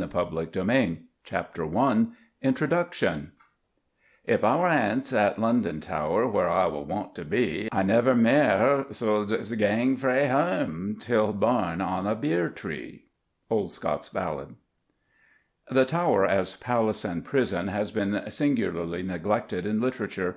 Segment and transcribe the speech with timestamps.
[0.02, 2.06] THE TOWER OF LONDON CHAPTER I
[2.40, 3.32] INTRODUCTION
[4.24, 8.14] If I were ance at London Tower Where I was wont to be, I never
[8.14, 13.08] mair suld gang frae hame Till borne on a bier tree.
[13.50, 14.54] Old Scots Ballad.
[15.70, 20.36] The Tower as palace and prison has been singularly neglected in literature.